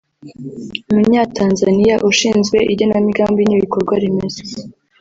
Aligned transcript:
Umunyatanzania 0.91 1.95
ushinzwe 2.09 2.57
igenamigambi 2.73 3.41
n’ibikorwa 3.45 3.93
remezo 4.03 4.41